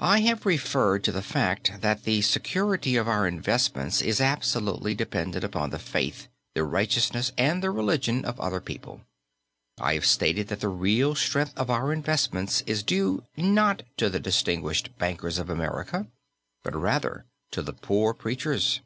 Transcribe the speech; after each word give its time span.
I 0.00 0.20
have 0.20 0.46
referred 0.46 1.04
to 1.04 1.12
the 1.12 1.20
fact 1.20 1.82
that 1.82 2.04
the 2.04 2.22
security 2.22 2.96
of 2.96 3.06
our 3.06 3.26
investments 3.26 4.00
is 4.00 4.18
absolutely 4.18 4.94
dependent 4.94 5.44
upon 5.44 5.68
the 5.68 5.78
faith, 5.78 6.28
the 6.54 6.64
righteousness 6.64 7.32
and 7.36 7.62
the 7.62 7.70
religion 7.70 8.24
of 8.24 8.40
other 8.40 8.62
people. 8.62 9.02
I 9.78 9.92
have 9.92 10.06
stated 10.06 10.48
that 10.48 10.60
the 10.60 10.70
real 10.70 11.14
strength 11.14 11.52
of 11.58 11.68
our 11.68 11.92
investments 11.92 12.62
is 12.64 12.82
due, 12.82 13.24
not 13.36 13.82
to 13.98 14.08
the 14.08 14.20
distinguished 14.20 14.96
bankers 14.96 15.36
of 15.38 15.50
America, 15.50 16.06
but 16.62 16.74
rather 16.74 17.26
to 17.50 17.60
the 17.60 17.74
poor 17.74 18.14
preachers. 18.14 18.80